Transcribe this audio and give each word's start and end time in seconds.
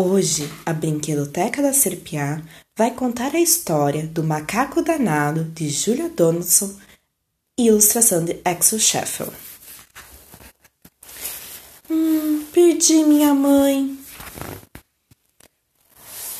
Hoje, 0.00 0.48
a 0.64 0.72
Brinquedoteca 0.72 1.60
da 1.60 1.72
Serpiá 1.72 2.40
vai 2.76 2.92
contar 2.92 3.34
a 3.34 3.40
história 3.40 4.06
do 4.06 4.22
Macaco 4.22 4.80
Danado 4.80 5.42
de 5.42 5.68
Julia 5.68 6.08
Donaldson 6.08 6.72
ilustração 7.58 8.24
de 8.24 8.40
Axel 8.44 8.78
Scheffel. 8.78 9.32
Hum, 11.90 12.44
perdi 12.52 13.02
minha 13.02 13.34
mãe. 13.34 13.98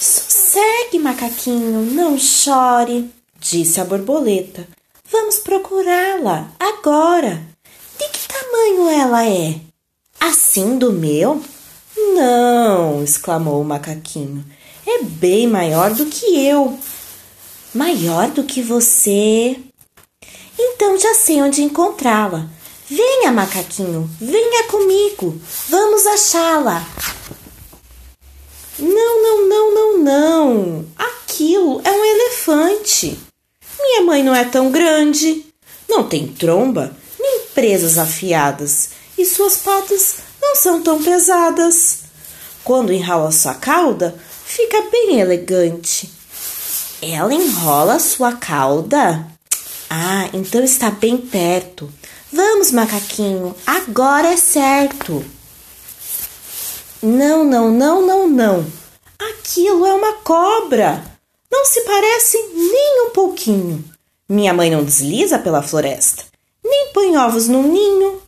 Sossegue, 0.00 0.98
macaquinho, 0.98 1.82
não 1.92 2.18
chore, 2.18 3.10
disse 3.38 3.78
a 3.78 3.84
borboleta. 3.84 4.66
Vamos 5.10 5.40
procurá-la 5.40 6.50
agora. 6.58 7.46
De 7.98 8.08
que 8.08 8.28
tamanho 8.28 8.88
ela 8.88 9.28
é? 9.28 9.60
Assim 10.18 10.78
do 10.78 10.90
meu? 10.90 11.44
Não, 12.14 13.02
exclamou 13.02 13.60
o 13.60 13.64
macaquinho. 13.64 14.44
É 14.86 15.02
bem 15.02 15.46
maior 15.46 15.94
do 15.94 16.06
que 16.06 16.44
eu. 16.44 16.78
Maior 17.74 18.28
do 18.30 18.44
que 18.44 18.60
você? 18.60 19.56
Então 20.58 20.98
já 20.98 21.14
sei 21.14 21.40
onde 21.40 21.62
encontrá-la. 21.62 22.48
Venha, 22.88 23.32
macaquinho, 23.32 24.10
venha 24.20 24.64
comigo. 24.64 25.40
Vamos 25.68 26.06
achá-la. 26.06 26.86
Não, 28.78 29.22
não, 29.22 29.48
não, 29.48 29.74
não, 29.74 29.98
não. 29.98 30.86
Aquilo 30.96 31.80
é 31.84 31.90
um 31.90 32.04
elefante. 32.04 33.18
Minha 33.80 34.02
mãe 34.02 34.22
não 34.22 34.34
é 34.34 34.44
tão 34.44 34.70
grande. 34.70 35.46
Não 35.88 36.08
tem 36.08 36.26
tromba, 36.26 36.96
nem 37.18 37.40
presas 37.54 37.98
afiadas, 37.98 38.90
e 39.16 39.26
suas 39.26 39.58
patas 39.58 40.16
não 40.52 40.56
são 40.56 40.82
tão 40.82 41.02
pesadas. 41.02 42.00
Quando 42.62 42.92
enrola 42.92 43.32
sua 43.32 43.54
cauda, 43.54 44.14
fica 44.44 44.82
bem 44.90 45.18
elegante. 45.18 46.12
Ela 47.00 47.32
enrola 47.32 47.98
sua 47.98 48.32
cauda? 48.32 49.26
Ah, 49.88 50.28
então 50.34 50.62
está 50.62 50.90
bem 50.90 51.16
perto. 51.16 51.90
Vamos, 52.30 52.70
macaquinho, 52.70 53.56
agora 53.66 54.28
é 54.28 54.36
certo. 54.36 55.24
Não, 57.02 57.44
não, 57.44 57.70
não, 57.70 58.06
não, 58.06 58.28
não. 58.28 58.66
Aquilo 59.18 59.86
é 59.86 59.94
uma 59.94 60.12
cobra. 60.18 61.02
Não 61.50 61.64
se 61.64 61.80
parece 61.80 62.36
nem 62.54 63.06
um 63.06 63.10
pouquinho. 63.10 63.82
Minha 64.28 64.52
mãe 64.52 64.70
não 64.70 64.84
desliza 64.84 65.38
pela 65.38 65.62
floresta, 65.62 66.24
nem 66.62 66.92
põe 66.92 67.16
ovos 67.16 67.48
no 67.48 67.62
ninho. 67.62 68.20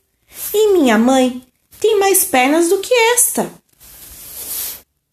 E 0.52 0.72
minha 0.72 0.98
mãe 0.98 1.42
tem 1.84 1.98
mais 1.98 2.24
pernas 2.24 2.70
do 2.70 2.78
que 2.78 2.94
esta. 3.14 3.46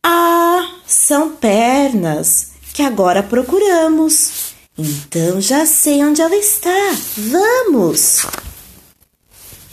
Ah, 0.01 0.75
são 0.87 1.35
pernas 1.35 2.51
que 2.73 2.81
agora 2.81 3.21
procuramos. 3.21 4.53
Então 4.77 5.41
já 5.41 5.65
sei 5.65 6.01
onde 6.01 6.21
ela 6.21 6.35
está. 6.37 6.95
Vamos! 7.17 8.25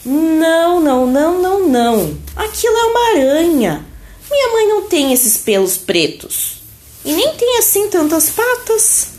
Não, 0.05 0.81
não, 0.81 1.07
não, 1.07 1.41
não, 1.41 1.69
não. 1.69 2.19
Aquilo 2.35 2.77
é 2.77 2.85
uma 2.87 3.11
aranha. 3.11 3.87
Minha 4.29 4.53
mãe 4.53 4.67
não 4.67 4.89
tem 4.89 5.13
esses 5.13 5.37
pelos 5.37 5.77
pretos. 5.77 6.61
E 7.05 7.13
nem 7.13 7.33
tem 7.37 7.59
assim 7.59 7.89
tantas 7.89 8.29
patas. 8.29 9.11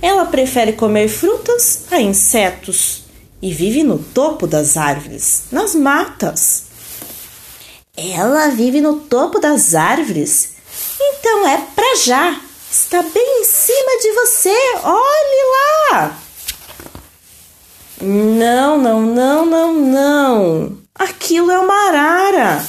Ela 0.00 0.26
prefere 0.26 0.74
comer 0.74 1.08
frutas 1.08 1.86
a 1.90 2.00
insetos 2.00 3.02
e 3.42 3.52
vive 3.52 3.82
no 3.82 3.98
topo 3.98 4.46
das 4.46 4.76
árvores, 4.76 5.42
nas 5.50 5.74
matas. 5.74 6.66
Ela 7.96 8.48
vive 8.50 8.80
no 8.80 9.00
topo 9.00 9.38
das 9.38 9.74
árvores. 9.74 10.50
Então 11.00 11.48
é 11.48 11.58
pra 11.74 11.96
já. 11.96 12.40
Está 12.70 13.02
bem 13.02 13.40
em 13.40 13.44
cima 13.44 14.00
de 14.02 14.12
você. 14.12 14.56
Olhe 14.84 15.90
lá. 15.90 16.18
Não, 18.02 18.76
não, 18.76 19.00
não, 19.00 19.46
não, 19.46 19.72
não. 19.72 20.78
Aquilo 20.94 21.50
é 21.50 21.58
uma 21.58 21.88
arara. 21.88 22.66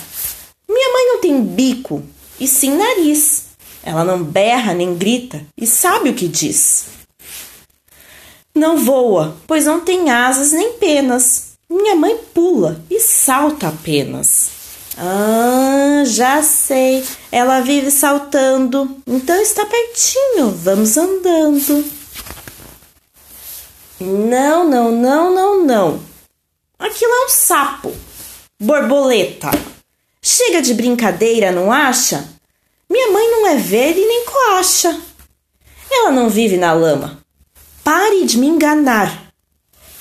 Minha 0.69 0.93
mãe 0.93 1.07
não 1.07 1.21
tem 1.21 1.43
bico, 1.43 2.03
e 2.39 2.47
sim 2.47 2.77
nariz. 2.77 3.45
Ela 3.83 4.03
não 4.03 4.23
berra 4.23 4.73
nem 4.73 4.95
grita 4.95 5.45
e 5.57 5.65
sabe 5.67 6.09
o 6.09 6.13
que 6.13 6.27
diz. 6.27 6.85
Não 8.53 8.77
voa, 8.77 9.37
pois 9.45 9.65
não 9.65 9.79
tem 9.79 10.09
asas 10.09 10.51
nem 10.51 10.73
penas. 10.73 11.53
Minha 11.69 11.95
mãe 11.95 12.17
pula 12.33 12.81
e 12.89 12.99
salta 12.99 13.67
apenas. 13.67 14.56
Ah, 14.99 16.03
já 16.05 16.41
sei. 16.41 17.05
Ela 17.31 17.61
vive 17.61 17.91
saltando. 17.91 18.97
Então 19.05 19.39
está 19.39 19.63
pertinho. 19.65 20.49
Vamos 20.49 20.97
andando. 20.97 21.85
Não, 23.99 24.67
não, 24.67 24.91
não, 24.91 25.33
não, 25.33 25.63
não. 25.63 25.99
Aquilo 26.79 27.11
é 27.11 27.25
um 27.25 27.29
sapo. 27.29 27.93
Borboleta. 28.59 29.51
Chega 30.19 30.63
de 30.63 30.73
brincadeira, 30.73 31.51
não 31.51 31.71
acha? 31.71 32.27
Minha 32.89 33.11
mãe 33.11 33.29
não 33.29 33.47
é 33.47 33.55
verde 33.55 33.99
nem 33.99 34.25
coacha. 34.25 34.99
Ela 35.91 36.11
não 36.11 36.27
vive 36.27 36.57
na 36.57 36.73
lama. 36.73 37.19
Pare 37.83 38.25
de 38.25 38.37
me 38.37 38.47
enganar. 38.47 39.31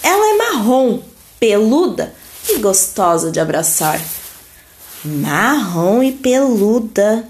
Ela 0.03 0.35
é 0.35 0.37
marrom, 0.37 1.03
peluda 1.39 2.15
e 2.49 2.59
gostosa 2.59 3.31
de 3.31 3.39
abraçar 3.39 4.01
marrom 5.05 6.03
e 6.03 6.13
peluda. 6.13 7.27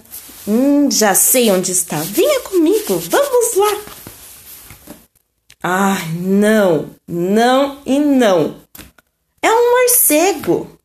Hum, 0.47 0.91
já 0.91 1.15
sei 1.15 1.51
onde 1.51 1.73
está. 1.73 1.99
Venha 1.99 2.41
comigo, 2.41 2.99
vamos 2.99 3.57
lá. 3.57 3.81
Ah, 5.63 5.99
não, 6.21 6.91
não 7.09 7.79
e 7.85 7.99
não. 7.99 8.57
É 9.43 9.51
um 9.51 9.71
morcego. 9.73 10.79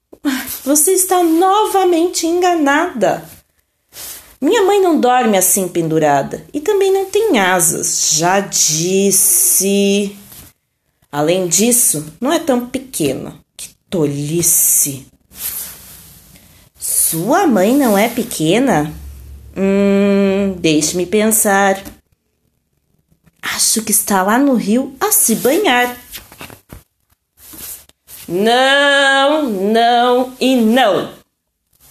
Você 0.64 0.92
está 0.94 1.24
novamente 1.24 2.26
enganada. 2.26 3.24
Minha 4.42 4.64
mãe 4.64 4.82
não 4.82 5.00
dorme 5.00 5.38
assim 5.38 5.68
pendurada 5.68 6.44
e 6.52 6.60
também 6.60 6.92
não 6.92 7.06
tem 7.06 7.40
asas. 7.40 8.14
Já 8.14 8.40
disse. 8.40 10.16
Além 11.12 11.48
disso, 11.48 12.06
não 12.20 12.32
é 12.32 12.40
tão 12.40 12.68
pequena. 12.68 13.36
Que 13.56 13.70
tolice! 13.88 15.06
Sua 17.12 17.46
mãe 17.46 17.76
não 17.76 17.98
é 17.98 18.08
pequena? 18.08 18.90
Hum, 19.58 20.56
deixe-me 20.60 21.06
pensar. 21.06 21.84
Acho 23.42 23.82
que 23.82 23.92
está 23.92 24.24
lá 24.24 24.40
no 24.40 24.54
rio 24.54 24.96
a 24.98 25.12
se 25.12 25.36
banhar. 25.36 25.98
Não, 28.30 29.44
não 29.50 30.34
e 30.40 30.56
não. 30.56 31.12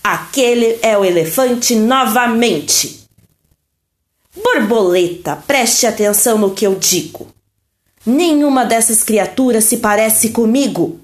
Aquele 0.03 0.79
é 0.81 0.97
o 0.97 1.05
elefante 1.05 1.75
novamente. 1.75 3.07
Borboleta, 4.43 5.37
preste 5.37 5.87
atenção 5.87 6.39
no 6.39 6.55
que 6.55 6.67
eu 6.67 6.77
digo. 6.77 7.27
Nenhuma 8.07 8.65
dessas 8.65 9.03
criaturas 9.03 9.65
se 9.65 9.77
parece 9.77 10.31
comigo. 10.31 10.99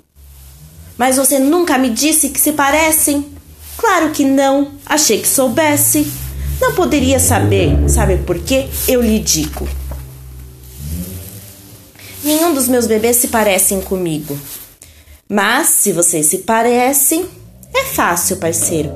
Mas 0.96 1.18
você 1.18 1.38
nunca 1.38 1.76
me 1.76 1.90
disse 1.90 2.30
que 2.30 2.40
se 2.40 2.54
parecem. 2.54 3.35
Claro 3.86 4.10
que 4.10 4.24
não, 4.24 4.72
achei 4.84 5.20
que 5.20 5.28
soubesse. 5.28 6.12
Não 6.60 6.74
poderia 6.74 7.20
saber, 7.20 7.88
sabe 7.88 8.16
por 8.16 8.36
quê? 8.36 8.66
Eu 8.88 9.00
lhe 9.00 9.20
digo. 9.20 9.66
Nenhum 12.24 12.52
dos 12.52 12.66
meus 12.66 12.88
bebês 12.88 13.14
se 13.14 13.28
parecem 13.28 13.80
comigo. 13.80 14.36
Mas 15.28 15.68
se 15.68 15.92
vocês 15.92 16.26
se 16.26 16.38
parecem, 16.38 17.26
é 17.72 17.84
fácil, 17.84 18.38
parceiro. 18.38 18.90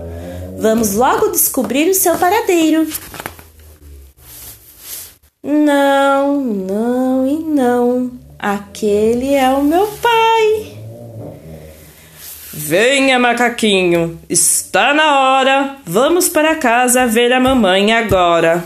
Vamos 0.58 0.94
logo 0.94 1.28
descobrir 1.28 1.88
o 1.88 1.94
seu 1.94 2.18
paradeiro. 2.18 2.84
Não, 5.40 6.40
não 6.40 7.26
e 7.28 7.38
não. 7.38 8.10
Aquele 8.36 9.34
é 9.34 9.50
o 9.50 9.62
meu 9.62 9.86
pai. 9.86 10.79
Venha, 12.70 13.18
macaquinho, 13.18 14.20
está 14.28 14.94
na 14.94 15.18
hora. 15.18 15.78
Vamos 15.84 16.28
para 16.28 16.54
casa 16.54 17.04
ver 17.04 17.32
a 17.32 17.40
mamãe 17.40 17.92
agora. 17.92 18.62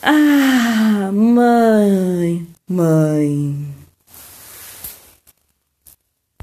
Ah, 0.00 1.10
mãe, 1.12 2.46
mãe. 2.70 3.53